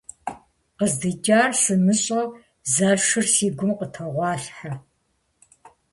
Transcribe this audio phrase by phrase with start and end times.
[0.77, 2.25] КъыздикӀар сымыщӀэу
[2.73, 4.71] зэшыр си гум къытогъуалъхьэ.